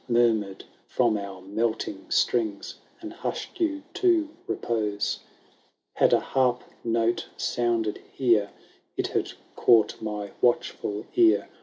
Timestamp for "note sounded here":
6.83-8.49